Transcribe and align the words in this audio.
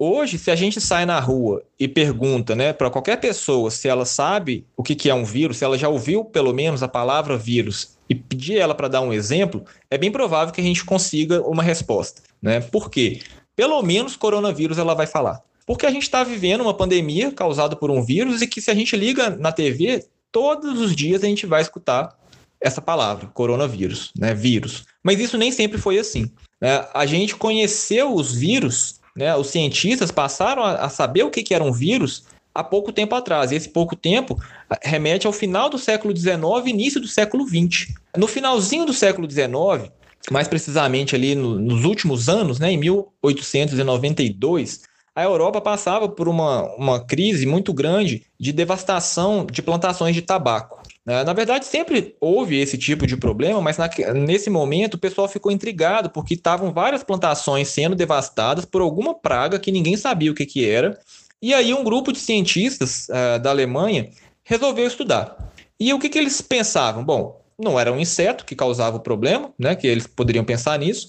Hoje, 0.00 0.38
se 0.38 0.48
a 0.48 0.54
gente 0.54 0.80
sai 0.80 1.04
na 1.04 1.18
rua 1.18 1.60
e 1.76 1.88
pergunta 1.88 2.54
né, 2.54 2.72
para 2.72 2.88
qualquer 2.88 3.16
pessoa 3.16 3.68
se 3.68 3.88
ela 3.88 4.04
sabe 4.04 4.64
o 4.76 4.82
que, 4.82 4.94
que 4.94 5.10
é 5.10 5.14
um 5.14 5.24
vírus, 5.24 5.56
se 5.56 5.64
ela 5.64 5.76
já 5.76 5.88
ouviu 5.88 6.24
pelo 6.24 6.54
menos 6.54 6.84
a 6.84 6.88
palavra 6.88 7.36
vírus 7.36 7.98
e 8.08 8.14
pedir 8.14 8.58
ela 8.58 8.76
para 8.76 8.86
dar 8.86 9.00
um 9.00 9.12
exemplo, 9.12 9.64
é 9.90 9.98
bem 9.98 10.12
provável 10.12 10.54
que 10.54 10.60
a 10.60 10.64
gente 10.64 10.84
consiga 10.84 11.42
uma 11.42 11.64
resposta. 11.64 12.22
Né? 12.40 12.60
Por 12.60 12.88
quê? 12.88 13.22
Pelo 13.56 13.82
menos 13.82 14.14
coronavírus 14.14 14.78
ela 14.78 14.94
vai 14.94 15.06
falar. 15.06 15.42
Porque 15.66 15.84
a 15.84 15.90
gente 15.90 16.04
está 16.04 16.22
vivendo 16.22 16.60
uma 16.60 16.74
pandemia 16.74 17.32
causada 17.32 17.74
por 17.74 17.90
um 17.90 18.00
vírus 18.00 18.40
e 18.40 18.46
que 18.46 18.60
se 18.60 18.70
a 18.70 18.74
gente 18.74 18.96
liga 18.96 19.30
na 19.30 19.50
TV, 19.50 20.06
todos 20.30 20.80
os 20.80 20.94
dias 20.94 21.24
a 21.24 21.26
gente 21.26 21.44
vai 21.44 21.60
escutar 21.60 22.16
essa 22.60 22.80
palavra, 22.80 23.26
coronavírus, 23.34 24.12
né? 24.16 24.32
Vírus. 24.32 24.84
Mas 25.02 25.18
isso 25.18 25.36
nem 25.36 25.50
sempre 25.50 25.76
foi 25.76 25.98
assim. 25.98 26.30
Né? 26.60 26.86
A 26.94 27.04
gente 27.04 27.36
conheceu 27.36 28.14
os 28.14 28.34
vírus 28.34 28.97
né, 29.18 29.36
os 29.36 29.48
cientistas 29.48 30.12
passaram 30.12 30.62
a, 30.62 30.76
a 30.76 30.88
saber 30.88 31.24
o 31.24 31.30
que, 31.30 31.42
que 31.42 31.52
era 31.52 31.64
um 31.64 31.72
vírus 31.72 32.22
há 32.54 32.62
pouco 32.62 32.92
tempo 32.92 33.16
atrás. 33.16 33.50
E 33.50 33.56
esse 33.56 33.68
pouco 33.68 33.96
tempo 33.96 34.40
remete 34.80 35.26
ao 35.26 35.32
final 35.32 35.68
do 35.68 35.76
século 35.76 36.16
XIX 36.16 36.38
início 36.66 37.00
do 37.00 37.08
século 37.08 37.44
XX. 37.44 37.92
No 38.16 38.28
finalzinho 38.28 38.86
do 38.86 38.92
século 38.92 39.28
XIX, 39.28 39.90
mais 40.30 40.46
precisamente 40.46 41.16
ali 41.16 41.34
no, 41.34 41.58
nos 41.58 41.84
últimos 41.84 42.28
anos, 42.28 42.60
né, 42.60 42.70
em 42.70 42.76
1892, 42.76 44.82
a 45.16 45.24
Europa 45.24 45.60
passava 45.60 46.08
por 46.08 46.28
uma, 46.28 46.62
uma 46.76 47.04
crise 47.04 47.44
muito 47.44 47.72
grande 47.72 48.22
de 48.38 48.52
devastação 48.52 49.44
de 49.44 49.60
plantações 49.60 50.14
de 50.14 50.22
tabaco. 50.22 50.77
Né? 51.08 51.24
Na 51.24 51.32
verdade, 51.32 51.64
sempre 51.64 52.14
houve 52.20 52.60
esse 52.60 52.76
tipo 52.76 53.06
de 53.06 53.16
problema, 53.16 53.62
mas 53.62 53.78
na, 53.78 53.88
nesse 54.12 54.50
momento 54.50 54.94
o 54.94 54.98
pessoal 54.98 55.26
ficou 55.26 55.50
intrigado, 55.50 56.10
porque 56.10 56.34
estavam 56.34 56.70
várias 56.70 57.02
plantações 57.02 57.68
sendo 57.68 57.96
devastadas 57.96 58.66
por 58.66 58.82
alguma 58.82 59.14
praga 59.14 59.58
que 59.58 59.72
ninguém 59.72 59.96
sabia 59.96 60.30
o 60.30 60.34
que, 60.34 60.44
que 60.44 60.68
era. 60.68 61.00
E 61.40 61.54
aí 61.54 61.72
um 61.72 61.82
grupo 61.82 62.12
de 62.12 62.18
cientistas 62.18 63.08
uh, 63.08 63.38
da 63.40 63.48
Alemanha 63.48 64.10
resolveu 64.44 64.86
estudar. 64.86 65.50
E 65.80 65.94
o 65.94 65.98
que, 65.98 66.10
que 66.10 66.18
eles 66.18 66.42
pensavam? 66.42 67.02
Bom, 67.02 67.40
não 67.58 67.80
era 67.80 67.90
um 67.90 67.98
inseto 67.98 68.44
que 68.44 68.54
causava 68.54 68.98
o 68.98 69.00
problema, 69.00 69.50
né, 69.58 69.74
que 69.74 69.86
eles 69.86 70.06
poderiam 70.06 70.44
pensar 70.44 70.78
nisso, 70.78 71.06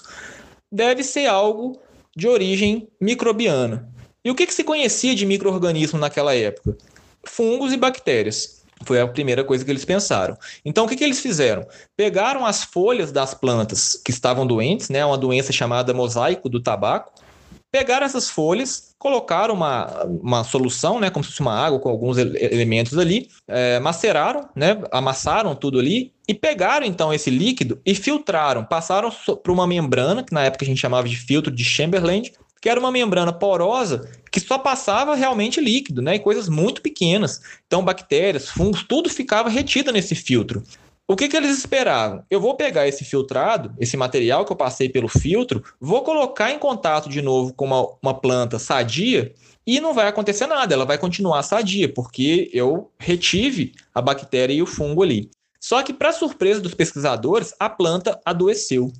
deve 0.72 1.04
ser 1.04 1.26
algo 1.26 1.78
de 2.16 2.26
origem 2.26 2.88
microbiana. 3.02 3.90
E 4.24 4.32
o 4.32 4.36
que, 4.36 4.48
que 4.48 4.54
se 4.54 4.64
conhecia 4.64 5.14
de 5.14 5.26
microorganismo 5.26 6.00
naquela 6.00 6.34
época? 6.34 6.78
Fungos 7.26 7.74
e 7.74 7.78
bactérias. 7.78 8.59
Foi 8.84 9.00
a 9.00 9.08
primeira 9.08 9.44
coisa 9.44 9.64
que 9.64 9.72
eles 9.72 9.86
pensaram. 9.86 10.38
Então, 10.64 10.86
o 10.86 10.88
que, 10.88 10.96
que 10.96 11.04
eles 11.04 11.20
fizeram? 11.20 11.66
Pegaram 11.98 12.46
as 12.46 12.64
folhas 12.64 13.12
das 13.12 13.34
plantas 13.34 14.00
que 14.04 14.12
estavam 14.12 14.48
doentes, 14.48 14.90
né, 14.90 15.06
uma 15.06 15.18
doença 15.18 15.52
chamada 15.52 15.94
mosaico 15.94 16.50
do 16.50 16.62
tabaco, 16.62 17.12
pegaram 17.72 18.06
essas 18.06 18.30
folhas, 18.30 18.96
colocaram 18.98 19.54
uma, 19.54 20.04
uma 20.06 20.44
solução, 20.44 21.00
né, 21.00 21.10
como 21.10 21.24
se 21.24 21.32
fosse 21.32 21.42
uma 21.42 21.54
água 21.54 21.80
com 21.80 21.90
alguns 21.90 22.18
elementos 22.18 22.98
ali, 22.98 23.30
é, 23.48 23.80
maceraram, 23.80 24.50
né, 24.56 24.82
amassaram 24.92 25.56
tudo 25.56 25.80
ali 25.80 26.12
e 26.28 26.34
pegaram 26.34 26.86
então 26.86 27.14
esse 27.14 27.30
líquido 27.30 27.80
e 27.86 27.94
filtraram, 27.94 28.64
passaram 28.64 29.12
por 29.12 29.52
uma 29.52 29.68
membrana, 29.68 30.24
que 30.24 30.34
na 30.34 30.44
época 30.44 30.66
a 30.66 30.68
gente 30.68 30.80
chamava 30.80 31.08
de 31.08 31.16
filtro 31.16 31.52
de 31.52 31.64
Chamberlain, 31.64 32.24
que 32.62 32.70
era 32.70 32.80
uma 32.80 32.92
membrana 32.92 33.32
porosa 33.32 34.10
que 34.32 34.40
só 34.40 34.58
passava 34.58 35.16
realmente 35.16 35.60
líquido, 35.60 36.02
né? 36.02 36.16
E 36.16 36.20
coisas 36.20 36.48
muito 36.48 36.82
pequenas. 36.82 37.42
Então, 37.66 37.84
bactérias, 37.84 38.50
fungos, 38.50 38.84
tudo 38.84 39.10
ficava 39.10 39.50
retido 39.50 39.92
nesse 39.92 40.14
filtro. 40.14 40.64
O 41.08 41.16
que, 41.16 41.28
que 41.28 41.36
eles 41.36 41.58
esperavam? 41.58 42.24
Eu 42.30 42.40
vou 42.40 42.56
pegar 42.56 42.88
esse 42.88 43.04
filtrado, 43.04 43.74
esse 43.80 43.98
material 43.98 44.46
que 44.46 44.52
eu 44.52 44.56
passei 44.56 44.88
pelo 44.88 45.08
filtro, 45.08 45.64
vou 45.82 46.04
colocar 46.04 46.52
em 46.52 46.60
contato 46.60 47.10
de 47.10 47.20
novo 47.20 47.52
com 47.54 47.66
uma, 47.66 47.88
uma 48.04 48.14
planta 48.14 48.60
sadia 48.60 49.34
e 49.66 49.80
não 49.80 49.94
vai 49.94 50.08
acontecer 50.08 50.46
nada, 50.46 50.74
ela 50.74 50.86
vai 50.86 51.00
continuar 51.00 51.42
sadia, 51.42 51.92
porque 51.92 52.50
eu 52.54 52.92
retive 53.00 53.74
a 53.94 54.02
bactéria 54.02 54.54
e 54.54 54.62
o 54.62 54.68
fungo 54.68 55.02
ali. 55.02 55.32
Só 55.60 55.82
que, 55.82 55.94
para 55.94 56.14
surpresa 56.14 56.62
dos 56.62 56.74
pesquisadores, 56.74 57.54
a 57.60 57.70
planta 57.70 58.20
adoeceu. 58.24 58.92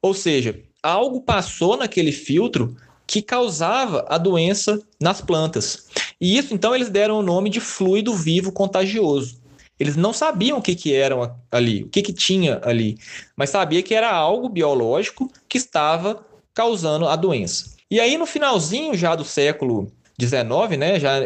Ou 0.00 0.14
seja, 0.14 0.58
algo 0.82 1.20
passou 1.20 1.76
naquele 1.76 2.12
filtro 2.12 2.74
que 3.08 3.22
causava 3.22 4.04
a 4.06 4.18
doença 4.18 4.78
nas 5.00 5.22
plantas. 5.22 5.88
E 6.20 6.36
isso, 6.36 6.52
então, 6.52 6.74
eles 6.74 6.90
deram 6.90 7.18
o 7.18 7.22
nome 7.22 7.48
de 7.48 7.58
fluido 7.58 8.14
vivo 8.14 8.52
contagioso. 8.52 9.40
Eles 9.80 9.96
não 9.96 10.12
sabiam 10.12 10.58
o 10.58 10.62
que, 10.62 10.74
que 10.74 10.92
era 10.92 11.34
ali, 11.50 11.84
o 11.84 11.88
que, 11.88 12.02
que 12.02 12.12
tinha 12.12 12.60
ali, 12.62 12.98
mas 13.34 13.48
sabia 13.48 13.82
que 13.82 13.94
era 13.94 14.12
algo 14.12 14.48
biológico 14.48 15.32
que 15.48 15.56
estava 15.56 16.22
causando 16.52 17.08
a 17.08 17.16
doença. 17.16 17.76
E 17.90 17.98
aí, 17.98 18.18
no 18.18 18.26
finalzinho 18.26 18.94
já 18.94 19.14
do 19.14 19.24
século 19.24 19.90
XIX, 20.20 20.76
né, 20.78 21.00
já 21.00 21.20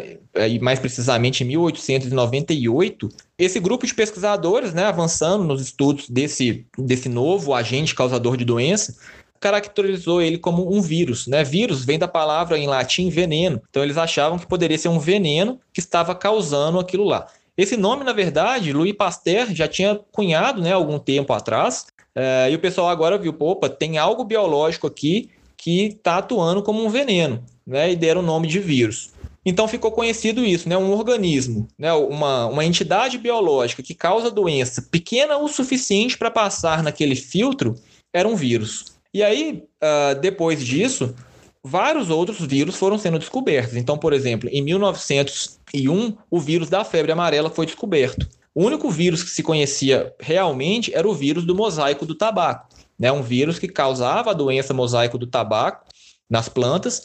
mais 0.60 0.78
precisamente 0.78 1.42
em 1.42 1.46
1898, 1.48 3.08
esse 3.38 3.58
grupo 3.58 3.86
de 3.86 3.94
pesquisadores, 3.94 4.72
né, 4.72 4.84
avançando 4.84 5.42
nos 5.44 5.60
estudos 5.60 6.08
desse, 6.08 6.66
desse 6.78 7.08
novo 7.08 7.54
agente 7.54 7.94
causador 7.94 8.36
de 8.36 8.44
doença, 8.44 8.94
caracterizou 9.42 10.22
ele 10.22 10.38
como 10.38 10.72
um 10.72 10.80
vírus. 10.80 11.26
Né? 11.26 11.42
Vírus 11.42 11.84
vem 11.84 11.98
da 11.98 12.06
palavra 12.06 12.56
em 12.56 12.68
latim 12.68 13.10
veneno. 13.10 13.60
Então 13.68 13.82
eles 13.82 13.98
achavam 13.98 14.38
que 14.38 14.46
poderia 14.46 14.78
ser 14.78 14.88
um 14.88 15.00
veneno 15.00 15.60
que 15.72 15.80
estava 15.80 16.14
causando 16.14 16.78
aquilo 16.78 17.04
lá. 17.04 17.26
Esse 17.56 17.76
nome, 17.76 18.04
na 18.04 18.12
verdade, 18.12 18.72
Louis 18.72 18.94
Pasteur 18.94 19.48
já 19.52 19.68
tinha 19.68 20.00
cunhado 20.10 20.62
né, 20.62 20.72
algum 20.72 20.98
tempo 20.98 21.34
atrás, 21.34 21.86
é, 22.14 22.48
e 22.50 22.54
o 22.54 22.58
pessoal 22.58 22.88
agora 22.88 23.18
viu, 23.18 23.34
opa, 23.38 23.68
tem 23.68 23.98
algo 23.98 24.24
biológico 24.24 24.86
aqui 24.86 25.28
que 25.56 25.88
está 25.88 26.16
atuando 26.16 26.62
como 26.62 26.82
um 26.82 26.88
veneno, 26.88 27.44
né, 27.66 27.92
e 27.92 27.96
deram 27.96 28.22
o 28.22 28.24
nome 28.24 28.48
de 28.48 28.58
vírus. 28.58 29.10
Então 29.44 29.68
ficou 29.68 29.92
conhecido 29.92 30.42
isso, 30.42 30.66
né, 30.66 30.78
um 30.78 30.92
organismo, 30.92 31.68
né, 31.78 31.92
uma, 31.92 32.46
uma 32.46 32.64
entidade 32.64 33.18
biológica 33.18 33.82
que 33.82 33.94
causa 33.94 34.30
doença 34.30 34.80
pequena 34.90 35.36
o 35.36 35.46
suficiente 35.46 36.16
para 36.16 36.30
passar 36.30 36.82
naquele 36.82 37.14
filtro 37.14 37.74
era 38.14 38.26
um 38.26 38.34
vírus. 38.34 38.91
E 39.12 39.22
aí, 39.22 39.64
uh, 39.82 40.18
depois 40.20 40.64
disso, 40.64 41.14
vários 41.62 42.10
outros 42.10 42.40
vírus 42.40 42.76
foram 42.76 42.98
sendo 42.98 43.18
descobertos. 43.18 43.76
Então, 43.76 43.98
por 43.98 44.12
exemplo, 44.12 44.48
em 44.50 44.62
1901, 44.62 46.16
o 46.30 46.40
vírus 46.40 46.68
da 46.68 46.84
febre 46.84 47.12
amarela 47.12 47.50
foi 47.50 47.66
descoberto. 47.66 48.26
O 48.54 48.64
único 48.64 48.90
vírus 48.90 49.22
que 49.22 49.30
se 49.30 49.42
conhecia 49.42 50.12
realmente 50.20 50.94
era 50.94 51.08
o 51.08 51.14
vírus 51.14 51.44
do 51.44 51.54
mosaico 51.54 52.04
do 52.04 52.14
tabaco, 52.14 52.68
né? 52.98 53.10
Um 53.10 53.22
vírus 53.22 53.58
que 53.58 53.68
causava 53.68 54.30
a 54.30 54.34
doença 54.34 54.74
mosaico 54.74 55.16
do 55.16 55.26
tabaco 55.26 55.86
nas 56.28 56.48
plantas. 56.48 57.02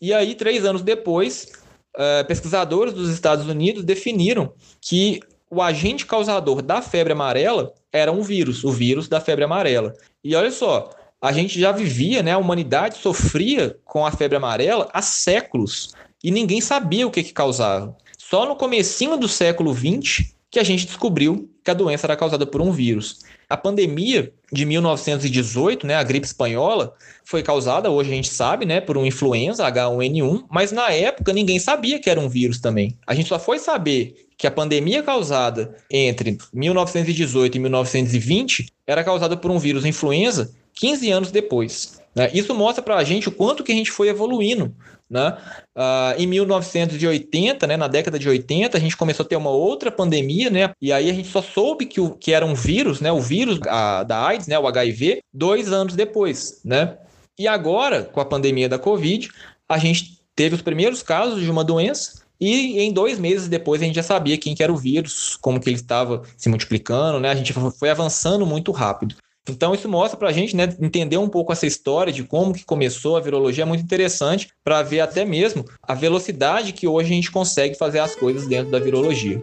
E 0.00 0.12
aí, 0.12 0.34
três 0.34 0.64
anos 0.64 0.82
depois, 0.82 1.52
uh, 1.96 2.26
pesquisadores 2.26 2.92
dos 2.92 3.10
Estados 3.10 3.46
Unidos 3.46 3.84
definiram 3.84 4.52
que 4.80 5.20
o 5.48 5.60
agente 5.60 6.06
causador 6.06 6.62
da 6.62 6.80
febre 6.80 7.12
amarela 7.12 7.74
era 7.92 8.10
um 8.10 8.22
vírus, 8.22 8.64
o 8.64 8.72
vírus 8.72 9.06
da 9.06 9.20
febre 9.20 9.44
amarela. 9.44 9.92
E 10.24 10.34
olha 10.34 10.50
só, 10.50 10.90
a 11.22 11.30
gente 11.30 11.60
já 11.60 11.70
vivia, 11.70 12.20
né? 12.20 12.32
A 12.32 12.38
humanidade 12.38 12.98
sofria 12.98 13.76
com 13.84 14.04
a 14.04 14.10
febre 14.10 14.36
amarela 14.36 14.88
há 14.92 15.00
séculos 15.00 15.94
e 16.22 16.32
ninguém 16.32 16.60
sabia 16.60 17.06
o 17.06 17.10
que, 17.12 17.22
que 17.22 17.32
causava. 17.32 17.96
Só 18.18 18.44
no 18.44 18.56
comecinho 18.56 19.16
do 19.16 19.28
século 19.28 19.72
XX 19.72 20.34
que 20.50 20.58
a 20.58 20.64
gente 20.64 20.84
descobriu 20.84 21.48
que 21.64 21.70
a 21.70 21.74
doença 21.74 22.06
era 22.06 22.16
causada 22.16 22.44
por 22.44 22.60
um 22.60 22.72
vírus. 22.72 23.20
A 23.48 23.56
pandemia 23.56 24.32
de 24.52 24.66
1918, 24.66 25.86
né, 25.86 25.94
a 25.94 26.02
gripe 26.02 26.26
espanhola, 26.26 26.92
foi 27.24 27.42
causada, 27.42 27.90
hoje 27.90 28.10
a 28.10 28.14
gente 28.14 28.28
sabe, 28.28 28.66
né, 28.66 28.80
por 28.80 28.98
um 28.98 29.06
influenza 29.06 29.64
H1N1, 29.64 30.44
mas 30.50 30.72
na 30.72 30.90
época 30.90 31.32
ninguém 31.32 31.58
sabia 31.58 32.00
que 32.00 32.10
era 32.10 32.18
um 32.18 32.28
vírus 32.28 32.60
também. 32.60 32.98
A 33.06 33.14
gente 33.14 33.28
só 33.28 33.38
foi 33.38 33.58
saber 33.58 34.26
que 34.36 34.46
a 34.46 34.50
pandemia 34.50 35.02
causada 35.02 35.76
entre 35.90 36.36
1918 36.52 37.54
e 37.54 37.60
1920 37.60 38.66
era 38.86 39.04
causada 39.04 39.36
por 39.36 39.50
um 39.50 39.58
vírus 39.58 39.84
influenza 39.84 40.52
15 40.74 41.10
anos 41.10 41.30
depois. 41.30 42.00
Né? 42.14 42.30
Isso 42.32 42.54
mostra 42.54 42.82
para 42.82 42.96
a 42.96 43.04
gente 43.04 43.28
o 43.28 43.32
quanto 43.32 43.64
que 43.64 43.72
a 43.72 43.74
gente 43.74 43.90
foi 43.90 44.08
evoluindo. 44.08 44.74
Né? 45.08 45.36
Uh, 45.76 46.18
em 46.18 46.26
1980, 46.26 47.66
né, 47.66 47.76
na 47.76 47.86
década 47.86 48.18
de 48.18 48.26
80, 48.28 48.78
a 48.78 48.80
gente 48.80 48.96
começou 48.96 49.24
a 49.24 49.28
ter 49.28 49.36
uma 49.36 49.50
outra 49.50 49.90
pandemia, 49.90 50.48
né? 50.48 50.70
E 50.80 50.90
aí 50.90 51.10
a 51.10 51.12
gente 51.12 51.28
só 51.28 51.42
soube 51.42 51.84
que, 51.84 52.00
o, 52.00 52.12
que 52.12 52.32
era 52.32 52.46
um 52.46 52.54
vírus, 52.54 52.98
né? 53.02 53.12
O 53.12 53.20
vírus 53.20 53.60
a, 53.68 54.04
da 54.04 54.26
AIDS, 54.26 54.46
né? 54.46 54.58
O 54.58 54.66
HIV, 54.66 55.20
dois 55.30 55.70
anos 55.70 55.94
depois, 55.94 56.62
né? 56.64 56.96
E 57.38 57.46
agora, 57.46 58.04
com 58.04 58.20
a 58.20 58.24
pandemia 58.24 58.70
da 58.70 58.78
Covid, 58.78 59.30
a 59.68 59.76
gente 59.76 60.18
teve 60.34 60.54
os 60.54 60.62
primeiros 60.62 61.02
casos 61.02 61.42
de 61.42 61.50
uma 61.50 61.62
doença 61.62 62.22
e 62.40 62.80
em 62.80 62.90
dois 62.90 63.18
meses 63.18 63.48
depois 63.48 63.82
a 63.82 63.84
gente 63.84 63.94
já 63.94 64.02
sabia 64.02 64.38
quem 64.38 64.54
que 64.54 64.62
era 64.62 64.72
o 64.72 64.76
vírus, 64.76 65.36
como 65.36 65.60
que 65.60 65.68
ele 65.68 65.76
estava 65.76 66.22
se 66.36 66.48
multiplicando, 66.48 67.20
né? 67.20 67.30
A 67.30 67.34
gente 67.34 67.52
foi 67.52 67.90
avançando 67.90 68.46
muito 68.46 68.72
rápido. 68.72 69.14
Então, 69.48 69.74
isso 69.74 69.88
mostra 69.88 70.16
para 70.16 70.28
a 70.28 70.32
gente 70.32 70.54
né, 70.54 70.68
entender 70.80 71.18
um 71.18 71.28
pouco 71.28 71.52
essa 71.52 71.66
história 71.66 72.12
de 72.12 72.22
como 72.22 72.54
que 72.54 72.64
começou 72.64 73.16
a 73.16 73.20
virologia, 73.20 73.64
é 73.64 73.66
muito 73.66 73.82
interessante 73.82 74.48
para 74.62 74.82
ver 74.82 75.00
até 75.00 75.24
mesmo 75.24 75.64
a 75.82 75.94
velocidade 75.94 76.72
que 76.72 76.86
hoje 76.86 77.10
a 77.10 77.14
gente 77.14 77.30
consegue 77.30 77.74
fazer 77.74 77.98
as 77.98 78.14
coisas 78.14 78.46
dentro 78.46 78.70
da 78.70 78.78
virologia. 78.78 79.42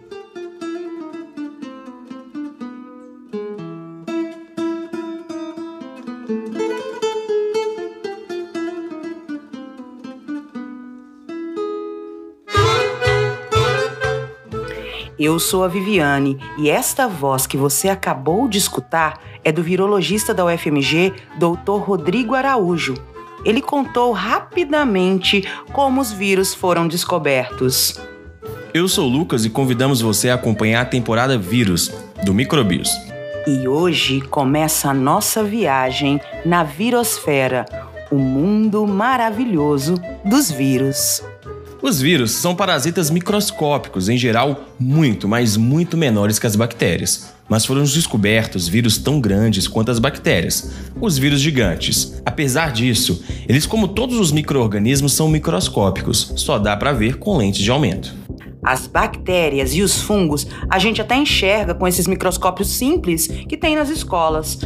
Eu 15.19 15.37
sou 15.37 15.65
a 15.65 15.67
Viviane 15.67 16.39
e 16.57 16.69
esta 16.69 17.05
voz 17.05 17.45
que 17.45 17.57
você 17.57 17.89
acabou 17.89 18.47
de 18.47 18.57
escutar 18.57 19.28
é 19.43 19.51
do 19.51 19.63
virologista 19.63 20.33
da 20.33 20.45
UFMG, 20.45 21.13
Dr. 21.37 21.81
Rodrigo 21.81 22.35
Araújo. 22.35 22.95
Ele 23.45 23.61
contou 23.61 24.11
rapidamente 24.11 25.47
como 25.71 26.01
os 26.01 26.11
vírus 26.11 26.53
foram 26.53 26.87
descobertos. 26.87 27.99
Eu 28.73 28.87
sou 28.87 29.07
o 29.07 29.11
Lucas 29.11 29.45
e 29.45 29.49
convidamos 29.49 30.01
você 30.01 30.29
a 30.29 30.35
acompanhar 30.35 30.81
a 30.81 30.85
temporada 30.85 31.37
Vírus 31.37 31.91
do 32.23 32.33
Microbios. 32.33 32.89
E 33.47 33.67
hoje 33.67 34.21
começa 34.21 34.89
a 34.89 34.93
nossa 34.93 35.43
viagem 35.43 36.21
na 36.45 36.63
virosfera, 36.63 37.65
o 38.11 38.17
mundo 38.17 38.85
maravilhoso 38.85 39.95
dos 40.23 40.51
vírus. 40.51 41.23
Os 41.81 42.01
vírus 42.01 42.31
são 42.31 42.53
parasitas 42.53 43.09
microscópicos, 43.09 44.09
em 44.09 44.17
geral 44.17 44.65
muito, 44.77 45.29
mas 45.29 45.55
muito 45.55 45.95
menores 45.95 46.37
que 46.37 46.45
as 46.45 46.55
bactérias. 46.55 47.33
Mas 47.47 47.65
foram 47.65 47.83
descobertos 47.83 48.67
vírus 48.67 48.97
tão 48.97 49.21
grandes 49.21 49.65
quanto 49.65 49.89
as 49.89 49.97
bactérias, 49.97 50.71
os 50.99 51.17
vírus 51.17 51.39
gigantes. 51.39 52.21
Apesar 52.25 52.73
disso, 52.73 53.23
eles, 53.47 53.65
como 53.65 53.87
todos 53.87 54.19
os 54.19 54.31
micro-organismos, 54.31 55.13
são 55.13 55.29
microscópicos, 55.29 56.33
só 56.35 56.59
dá 56.59 56.75
para 56.75 56.91
ver 56.91 57.15
com 57.15 57.37
lente 57.37 57.63
de 57.63 57.71
aumento. 57.71 58.13
As 58.63 58.87
bactérias 58.87 59.73
e 59.73 59.81
os 59.81 60.01
fungos 60.01 60.47
a 60.69 60.77
gente 60.77 61.01
até 61.01 61.15
enxerga 61.15 61.73
com 61.73 61.87
esses 61.87 62.07
microscópios 62.07 62.69
simples 62.69 63.27
que 63.27 63.57
tem 63.57 63.75
nas 63.75 63.89
escolas. 63.89 64.59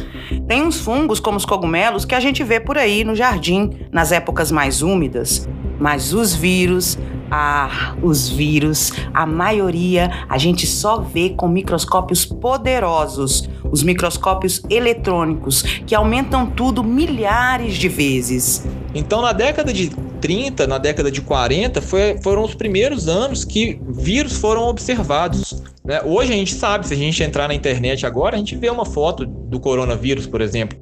Tem 0.48 0.62
uns 0.62 0.80
fungos, 0.80 1.20
como 1.20 1.36
os 1.36 1.44
cogumelos, 1.44 2.04
que 2.04 2.14
a 2.14 2.20
gente 2.20 2.42
vê 2.42 2.58
por 2.58 2.76
aí 2.76 3.04
no 3.04 3.14
jardim, 3.14 3.70
nas 3.92 4.12
épocas 4.12 4.50
mais 4.50 4.82
úmidas. 4.82 5.48
Mas 5.78 6.12
os 6.12 6.34
vírus, 6.34 6.98
ah, 7.30 7.94
os 8.02 8.28
vírus, 8.28 8.92
a 9.12 9.26
maioria 9.26 10.10
a 10.28 10.38
gente 10.38 10.66
só 10.66 11.00
vê 11.00 11.30
com 11.30 11.48
microscópios 11.48 12.24
poderosos, 12.24 13.48
os 13.70 13.82
microscópios 13.82 14.62
eletrônicos, 14.70 15.62
que 15.86 15.94
aumentam 15.94 16.46
tudo 16.46 16.82
milhares 16.84 17.74
de 17.74 17.88
vezes. 17.88 18.66
Então, 18.94 19.20
na 19.20 19.32
década 19.32 19.72
de 19.72 19.90
30, 20.24 20.66
na 20.66 20.78
década 20.78 21.10
de 21.10 21.20
40, 21.20 21.82
foi, 21.82 22.16
foram 22.22 22.44
os 22.44 22.54
primeiros 22.54 23.08
anos 23.08 23.44
que 23.44 23.78
vírus 23.86 24.38
foram 24.38 24.62
observados. 24.68 25.62
Né? 25.84 26.00
Hoje 26.02 26.32
a 26.32 26.34
gente 26.34 26.54
sabe, 26.54 26.86
se 26.86 26.94
a 26.94 26.96
gente 26.96 27.22
entrar 27.22 27.46
na 27.46 27.54
internet 27.54 28.06
agora, 28.06 28.34
a 28.34 28.38
gente 28.38 28.56
vê 28.56 28.70
uma 28.70 28.86
foto 28.86 29.26
do 29.26 29.60
coronavírus, 29.60 30.26
por 30.26 30.40
exemplo. 30.40 30.78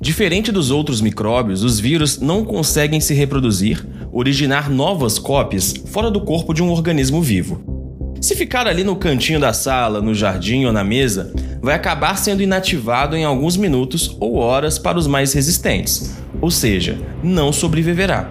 Diferente 0.00 0.50
dos 0.50 0.70
outros 0.70 1.02
micróbios, 1.02 1.62
os 1.62 1.78
vírus 1.78 2.18
não 2.18 2.42
conseguem 2.42 2.98
se 2.98 3.12
reproduzir, 3.12 3.86
originar 4.10 4.70
novas 4.70 5.18
cópias 5.18 5.74
fora 5.88 6.10
do 6.10 6.22
corpo 6.22 6.54
de 6.54 6.62
um 6.62 6.70
organismo 6.70 7.20
vivo. 7.20 7.78
Se 8.22 8.34
ficar 8.34 8.66
ali 8.66 8.82
no 8.82 8.96
cantinho 8.96 9.38
da 9.38 9.52
sala, 9.52 10.00
no 10.00 10.14
jardim 10.14 10.64
ou 10.64 10.72
na 10.72 10.82
mesa, 10.82 11.30
vai 11.60 11.74
acabar 11.74 12.16
sendo 12.16 12.42
inativado 12.42 13.14
em 13.14 13.24
alguns 13.24 13.58
minutos 13.58 14.16
ou 14.18 14.36
horas 14.36 14.78
para 14.78 14.98
os 14.98 15.06
mais 15.06 15.34
resistentes, 15.34 16.16
ou 16.40 16.50
seja, 16.50 16.98
não 17.22 17.52
sobreviverá. 17.52 18.30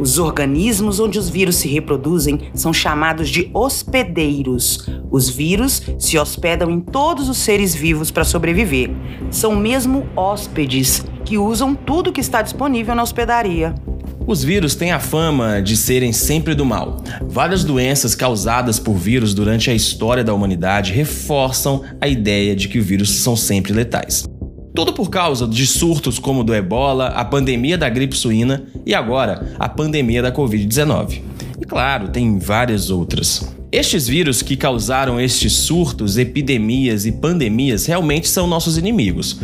Os 0.00 0.18
organismos 0.18 0.98
onde 0.98 1.18
os 1.18 1.28
vírus 1.28 1.56
se 1.56 1.68
reproduzem 1.68 2.40
são 2.54 2.72
chamados 2.72 3.28
de 3.28 3.50
hospedeiros. 3.52 4.88
Os 5.10 5.28
vírus 5.28 5.82
se 5.98 6.18
hospedam 6.18 6.70
em 6.70 6.80
todos 6.80 7.28
os 7.28 7.36
seres 7.36 7.74
vivos 7.74 8.10
para 8.10 8.24
sobreviver. 8.24 8.90
São 9.30 9.54
mesmo 9.54 10.06
hóspedes 10.16 11.04
que 11.22 11.36
usam 11.36 11.74
tudo 11.74 12.12
que 12.12 12.20
está 12.20 12.40
disponível 12.40 12.94
na 12.94 13.02
hospedaria. 13.02 13.74
Os 14.26 14.42
vírus 14.42 14.74
têm 14.74 14.90
a 14.90 15.00
fama 15.00 15.60
de 15.60 15.76
serem 15.76 16.14
sempre 16.14 16.54
do 16.54 16.64
mal. 16.64 17.02
Várias 17.28 17.62
doenças 17.62 18.14
causadas 18.14 18.78
por 18.78 18.94
vírus 18.94 19.34
durante 19.34 19.70
a 19.70 19.74
história 19.74 20.24
da 20.24 20.32
humanidade 20.32 20.92
reforçam 20.92 21.82
a 22.00 22.08
ideia 22.08 22.56
de 22.56 22.68
que 22.68 22.78
os 22.78 22.86
vírus 22.86 23.10
são 23.10 23.36
sempre 23.36 23.72
letais. 23.72 24.24
Tudo 24.80 24.94
por 24.94 25.10
causa 25.10 25.46
de 25.46 25.66
surtos 25.66 26.18
como 26.18 26.40
o 26.40 26.42
do 26.42 26.54
ebola, 26.54 27.08
a 27.08 27.22
pandemia 27.22 27.76
da 27.76 27.86
gripe 27.86 28.16
suína 28.16 28.64
e 28.86 28.94
agora 28.94 29.54
a 29.58 29.68
pandemia 29.68 30.22
da 30.22 30.32
Covid-19. 30.32 31.20
E 31.60 31.66
claro, 31.66 32.08
tem 32.08 32.38
várias 32.38 32.88
outras. 32.88 33.54
Estes 33.70 34.08
vírus 34.08 34.40
que 34.40 34.56
causaram 34.56 35.20
estes 35.20 35.52
surtos, 35.52 36.16
epidemias 36.16 37.04
e 37.04 37.12
pandemias 37.12 37.84
realmente 37.84 38.26
são 38.26 38.46
nossos 38.46 38.78
inimigos. 38.78 39.38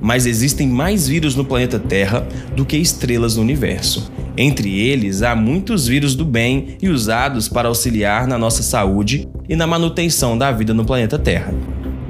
Mas 0.00 0.26
existem 0.26 0.66
mais 0.66 1.06
vírus 1.06 1.36
no 1.36 1.44
planeta 1.44 1.78
Terra 1.78 2.26
do 2.56 2.64
que 2.64 2.76
estrelas 2.76 3.36
no 3.36 3.42
universo. 3.42 4.10
Entre 4.36 4.76
eles, 4.76 5.22
há 5.22 5.36
muitos 5.36 5.86
vírus 5.86 6.16
do 6.16 6.24
bem 6.24 6.76
e 6.82 6.88
usados 6.88 7.48
para 7.48 7.68
auxiliar 7.68 8.26
na 8.26 8.36
nossa 8.36 8.64
saúde 8.64 9.28
e 9.48 9.54
na 9.54 9.68
manutenção 9.68 10.36
da 10.36 10.50
vida 10.50 10.74
no 10.74 10.84
planeta 10.84 11.16
Terra. 11.16 11.54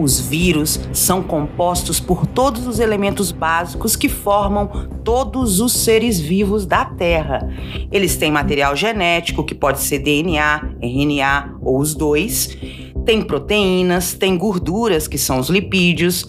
Os 0.00 0.19
vírus 0.19 0.81
são 0.94 1.23
compostos 1.23 2.00
por 2.00 2.26
todos 2.26 2.67
os 2.67 2.81
elementos 2.81 3.31
básicos 3.31 3.97
que 3.97 4.08
formam 4.08 4.88
todos 5.05 5.61
os 5.61 5.75
seres 5.75 6.19
vivos 6.19 6.64
da 6.64 6.87
Terra. 6.87 7.47
Eles 7.93 8.17
têm 8.17 8.32
material 8.32 8.75
genético, 8.75 9.44
que 9.44 9.55
pode 9.55 9.81
ser 9.81 9.99
DNA, 9.99 10.70
RNA 10.81 11.58
ou 11.61 11.79
os 11.79 11.94
dois, 11.94 12.56
tem 13.05 13.20
proteínas, 13.20 14.14
tem 14.14 14.38
gorduras, 14.38 15.06
que 15.06 15.19
são 15.19 15.38
os 15.38 15.50
lipídios, 15.50 16.25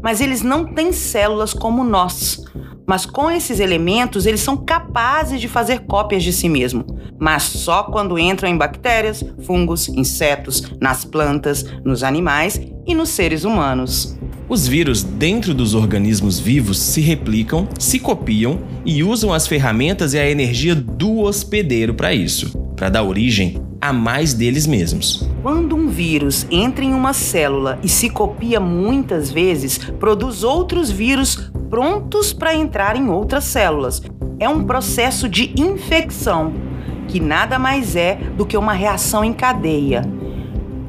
mas 0.00 0.20
eles 0.20 0.42
não 0.42 0.64
têm 0.64 0.92
células 0.92 1.52
como 1.52 1.82
nós. 1.82 2.45
Mas 2.86 3.04
com 3.04 3.30
esses 3.30 3.58
elementos, 3.58 4.26
eles 4.26 4.40
são 4.40 4.56
capazes 4.56 5.40
de 5.40 5.48
fazer 5.48 5.80
cópias 5.80 6.22
de 6.22 6.32
si 6.32 6.48
mesmo, 6.48 6.84
mas 7.18 7.42
só 7.42 7.82
quando 7.82 8.18
entram 8.18 8.48
em 8.48 8.56
bactérias, 8.56 9.24
fungos, 9.42 9.88
insetos, 9.88 10.70
nas 10.80 11.04
plantas, 11.04 11.64
nos 11.84 12.04
animais 12.04 12.60
e 12.86 12.94
nos 12.94 13.08
seres 13.08 13.44
humanos. 13.44 14.16
Os 14.48 14.68
vírus 14.68 15.02
dentro 15.02 15.52
dos 15.52 15.74
organismos 15.74 16.38
vivos 16.38 16.78
se 16.78 17.00
replicam, 17.00 17.68
se 17.78 17.98
copiam 17.98 18.60
e 18.84 19.02
usam 19.02 19.32
as 19.32 19.48
ferramentas 19.48 20.14
e 20.14 20.18
a 20.18 20.30
energia 20.30 20.74
do 20.74 21.18
hospedeiro 21.18 21.94
para 21.94 22.14
isso, 22.14 22.65
para 22.76 22.90
dar 22.90 23.02
origem 23.02 23.60
a 23.80 23.92
mais 23.92 24.34
deles 24.34 24.66
mesmos. 24.66 25.28
Quando 25.42 25.74
um 25.74 25.88
vírus 25.88 26.46
entra 26.50 26.84
em 26.84 26.92
uma 26.92 27.12
célula 27.12 27.78
e 27.82 27.88
se 27.88 28.10
copia 28.10 28.60
muitas 28.60 29.30
vezes, 29.30 29.78
produz 29.98 30.44
outros 30.44 30.90
vírus 30.90 31.50
prontos 31.70 32.32
para 32.32 32.54
entrar 32.54 32.96
em 32.96 33.08
outras 33.08 33.44
células. 33.44 34.02
É 34.38 34.48
um 34.48 34.64
processo 34.64 35.28
de 35.28 35.52
infecção, 35.60 36.52
que 37.08 37.18
nada 37.18 37.58
mais 37.58 37.96
é 37.96 38.16
do 38.36 38.44
que 38.44 38.56
uma 38.56 38.72
reação 38.72 39.24
em 39.24 39.32
cadeia. 39.32 40.02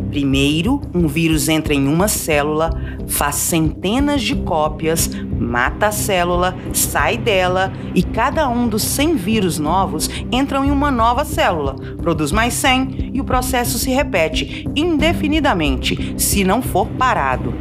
Primeiro, 0.10 0.82
um 0.94 1.08
vírus 1.08 1.50
entra 1.50 1.74
em 1.74 1.88
uma 1.88 2.08
célula, 2.08 2.70
faz 3.08 3.36
centenas 3.36 4.22
de 4.22 4.36
cópias, 4.36 5.10
mata 5.40 5.88
a 5.88 5.92
célula, 5.92 6.56
sai 6.74 7.18
dela 7.18 7.74
e 7.94 8.02
cada 8.02 8.50
um 8.50 8.68
dos 8.68 8.84
100 8.84 9.16
vírus 9.16 9.60
novos 9.60 10.10
entram 10.32 10.64
em 10.64 10.72
uma 10.72 10.90
nova 10.90 11.26
célula, 11.26 11.76
produz 12.02 12.32
mais 12.32 12.54
100 12.54 13.12
e 13.14 13.22
o 13.22 13.26
processo 13.26 13.78
se 13.78 13.90
repete 13.90 14.66
indefinidamente, 14.76 16.16
se 16.18 16.44
não 16.44 16.62
for 16.62 16.88
parado. 16.88 17.54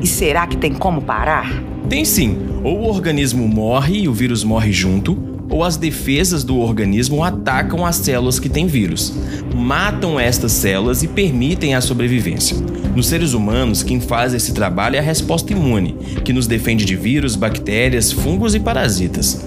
E 0.00 0.06
será 0.06 0.46
que 0.46 0.56
tem 0.56 0.72
como 0.72 1.02
parar? 1.02 1.62
Tem 1.88 2.04
sim. 2.04 2.38
Ou 2.64 2.80
o 2.80 2.88
organismo 2.88 3.46
morre 3.46 4.02
e 4.02 4.08
o 4.08 4.12
vírus 4.12 4.42
morre 4.42 4.72
junto, 4.72 5.31
ou 5.52 5.62
as 5.62 5.76
defesas 5.76 6.42
do 6.42 6.58
organismo 6.58 7.22
atacam 7.22 7.84
as 7.84 7.96
células 7.96 8.40
que 8.40 8.48
têm 8.48 8.66
vírus, 8.66 9.12
matam 9.54 10.18
estas 10.18 10.50
células 10.52 11.02
e 11.02 11.08
permitem 11.08 11.74
a 11.74 11.80
sobrevivência. 11.80 12.56
Nos 12.96 13.06
seres 13.06 13.34
humanos, 13.34 13.82
quem 13.82 14.00
faz 14.00 14.32
esse 14.32 14.52
trabalho 14.52 14.96
é 14.96 14.98
a 14.98 15.02
resposta 15.02 15.52
imune, 15.52 15.96
que 16.24 16.32
nos 16.32 16.46
defende 16.46 16.86
de 16.86 16.96
vírus, 16.96 17.36
bactérias, 17.36 18.10
fungos 18.10 18.54
e 18.54 18.60
parasitas. 18.60 19.44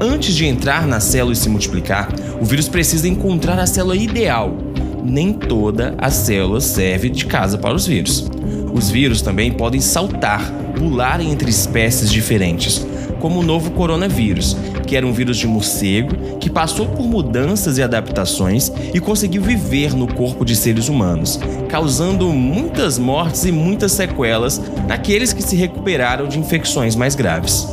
Antes 0.00 0.34
de 0.34 0.46
entrar 0.46 0.86
na 0.86 0.98
célula 0.98 1.34
e 1.34 1.36
se 1.36 1.48
multiplicar, 1.48 2.08
o 2.40 2.44
vírus 2.44 2.68
precisa 2.68 3.06
encontrar 3.06 3.58
a 3.58 3.66
célula 3.66 3.96
ideal. 3.96 4.56
Nem 5.04 5.32
toda 5.32 5.94
a 5.98 6.10
célula 6.10 6.60
serve 6.60 7.10
de 7.10 7.26
casa 7.26 7.58
para 7.58 7.74
os 7.74 7.86
vírus. 7.86 8.26
Os 8.72 8.90
vírus 8.90 9.20
também 9.20 9.52
podem 9.52 9.80
saltar, 9.80 10.50
pular 10.76 11.20
entre 11.20 11.50
espécies 11.50 12.10
diferentes, 12.10 12.84
como 13.24 13.40
o 13.40 13.42
novo 13.42 13.70
coronavírus, 13.70 14.54
que 14.86 14.94
era 14.94 15.06
um 15.06 15.10
vírus 15.10 15.38
de 15.38 15.46
morcego 15.46 16.36
que 16.38 16.50
passou 16.50 16.84
por 16.84 17.06
mudanças 17.06 17.78
e 17.78 17.82
adaptações 17.82 18.70
e 18.92 19.00
conseguiu 19.00 19.40
viver 19.40 19.94
no 19.94 20.06
corpo 20.06 20.44
de 20.44 20.54
seres 20.54 20.90
humanos, 20.90 21.40
causando 21.70 22.28
muitas 22.28 22.98
mortes 22.98 23.46
e 23.46 23.50
muitas 23.50 23.92
sequelas 23.92 24.60
naqueles 24.86 25.32
que 25.32 25.40
se 25.40 25.56
recuperaram 25.56 26.28
de 26.28 26.38
infecções 26.38 26.94
mais 26.94 27.14
graves. 27.14 27.66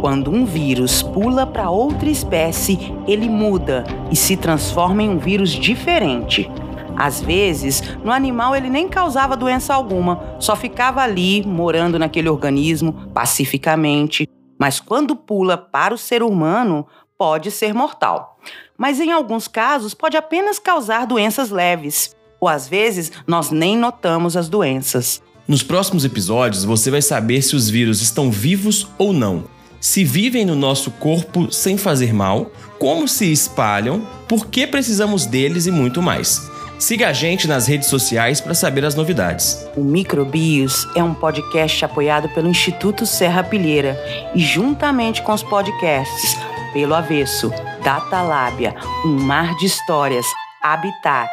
Quando 0.00 0.30
um 0.30 0.46
vírus 0.46 1.02
pula 1.02 1.46
para 1.46 1.68
outra 1.68 2.08
espécie, 2.08 2.78
ele 3.06 3.28
muda 3.28 3.84
e 4.10 4.16
se 4.16 4.38
transforma 4.38 5.02
em 5.02 5.10
um 5.10 5.18
vírus 5.18 5.50
diferente. 5.50 6.50
Às 6.96 7.20
vezes, 7.20 7.82
no 8.02 8.10
animal 8.10 8.56
ele 8.56 8.70
nem 8.70 8.88
causava 8.88 9.36
doença 9.36 9.74
alguma, 9.74 10.38
só 10.38 10.56
ficava 10.56 11.02
ali, 11.02 11.46
morando 11.46 11.98
naquele 11.98 12.30
organismo, 12.30 12.94
pacificamente. 13.12 14.26
Mas 14.58 14.80
quando 14.80 15.16
pula 15.16 15.56
para 15.56 15.94
o 15.94 15.98
ser 15.98 16.22
humano, 16.22 16.86
pode 17.18 17.50
ser 17.50 17.74
mortal. 17.74 18.38
Mas 18.76 19.00
em 19.00 19.12
alguns 19.12 19.48
casos, 19.48 19.94
pode 19.94 20.16
apenas 20.16 20.58
causar 20.58 21.06
doenças 21.06 21.50
leves. 21.50 22.14
Ou 22.40 22.48
às 22.48 22.68
vezes 22.68 23.12
nós 23.26 23.50
nem 23.50 23.76
notamos 23.76 24.36
as 24.36 24.48
doenças. 24.48 25.22
Nos 25.46 25.62
próximos 25.62 26.04
episódios 26.04 26.64
você 26.64 26.90
vai 26.90 27.02
saber 27.02 27.42
se 27.42 27.54
os 27.54 27.68
vírus 27.68 28.00
estão 28.00 28.30
vivos 28.30 28.88
ou 28.96 29.12
não, 29.12 29.44
se 29.78 30.02
vivem 30.02 30.46
no 30.46 30.54
nosso 30.54 30.90
corpo 30.92 31.52
sem 31.52 31.76
fazer 31.76 32.14
mal, 32.14 32.50
como 32.78 33.06
se 33.06 33.30
espalham, 33.30 34.06
por 34.26 34.46
que 34.46 34.66
precisamos 34.66 35.26
deles 35.26 35.66
e 35.66 35.70
muito 35.70 36.00
mais. 36.00 36.50
Siga 36.78 37.08
a 37.08 37.12
gente 37.12 37.46
nas 37.46 37.66
redes 37.66 37.88
sociais 37.88 38.40
para 38.40 38.54
saber 38.54 38.84
as 38.84 38.94
novidades. 38.94 39.66
O 39.76 39.80
Microbios 39.82 40.86
é 40.96 41.02
um 41.02 41.14
podcast 41.14 41.84
apoiado 41.84 42.28
pelo 42.30 42.48
Instituto 42.48 43.06
Serra 43.06 43.42
Pilheira 43.42 43.96
e 44.34 44.40
juntamente 44.40 45.22
com 45.22 45.32
os 45.32 45.42
podcasts 45.42 46.36
Pelo 46.72 46.94
Avesso, 46.94 47.50
Data 47.82 48.22
Lábia, 48.22 48.74
Um 49.04 49.20
Mar 49.20 49.54
de 49.56 49.66
Histórias, 49.66 50.26
Habitat, 50.62 51.30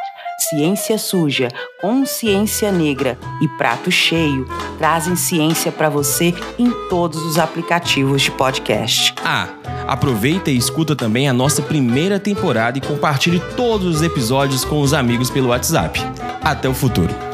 Ciência 0.49 0.97
Suja, 0.97 1.49
Consciência 1.79 2.71
Negra 2.71 3.15
e 3.39 3.47
Prato 3.47 3.91
Cheio 3.91 4.47
trazem 4.79 5.15
ciência 5.15 5.71
para 5.71 5.87
você 5.87 6.33
em 6.57 6.71
todos 6.89 7.23
os 7.23 7.37
aplicativos 7.37 8.23
de 8.23 8.31
podcast. 8.31 9.13
Ah, 9.23 9.49
aproveita 9.87 10.49
e 10.49 10.57
escuta 10.57 10.95
também 10.95 11.29
a 11.29 11.33
nossa 11.33 11.61
primeira 11.61 12.19
temporada 12.19 12.79
e 12.79 12.81
compartilhe 12.81 13.39
todos 13.55 13.97
os 13.97 14.01
episódios 14.01 14.65
com 14.65 14.81
os 14.81 14.95
amigos 14.95 15.29
pelo 15.29 15.49
WhatsApp. 15.49 15.99
Até 16.43 16.67
o 16.67 16.73
futuro. 16.73 17.30